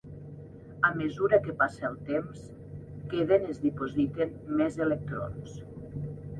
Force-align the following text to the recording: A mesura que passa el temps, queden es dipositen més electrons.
A 0.87 0.89
mesura 1.01 1.39
que 1.45 1.55
passa 1.59 1.85
el 1.91 1.99
temps, 2.07 2.41
queden 3.13 3.47
es 3.53 3.63
dipositen 3.69 4.35
més 4.59 4.83
electrons. 4.89 5.57